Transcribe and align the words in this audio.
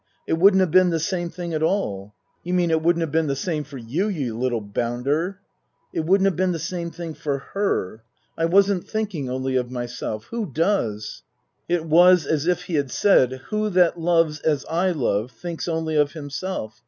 It 0.25 0.33
wouldn't 0.39 0.61
have 0.61 0.71
been 0.71 0.89
the 0.89 0.99
same 0.99 1.29
thing 1.29 1.53
at 1.53 1.61
all."" 1.61 2.15
You 2.43 2.55
mean 2.55 2.71
it 2.71 2.81
wouldn't 2.81 3.01
have 3.01 3.11
been 3.11 3.27
the 3.27 3.35
same 3.35 3.63
for 3.63 3.77
you, 3.77 4.07
you 4.07 4.35
little 4.35 4.59
bounder."" 4.59 5.41
It 5.93 5.99
wouldn't 6.05 6.25
have 6.25 6.35
been 6.35 6.53
the 6.53 6.57
same 6.57 6.89
thing 6.89 7.13
for 7.13 7.37
her. 7.53 8.01
I 8.35 8.45
wasn't 8.45 8.89
thinking 8.89 9.29
only 9.29 9.55
of 9.55 9.69
myself. 9.69 10.23
Who 10.31 10.47
does?" 10.51 11.21
It 11.69 11.85
was 11.85 12.25
as 12.25 12.47
if 12.47 12.63
he 12.63 12.73
had 12.77 12.89
said:" 12.89 13.41
Who 13.51 13.69
that 13.69 13.99
loves 13.99 14.39
as 14.39 14.65
I 14.65 14.89
love 14.89 15.29
thinks 15.29 15.67
only 15.67 15.95
of 15.97 16.13
himself 16.13 16.79